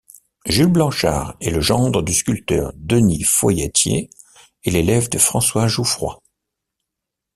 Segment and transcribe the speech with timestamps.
[0.47, 4.09] Jules Blanchard est le gendre du sculpteur Denis Foyatier
[4.63, 6.19] et l'élève de François Jouffroy.